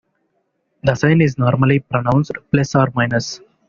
The 0.81 0.95
sign 0.95 1.21
is 1.21 1.37
normally 1.37 1.77
pronounced 1.81 2.31
"plus 2.51 2.73
or 2.73 2.87
minus". 2.95 3.39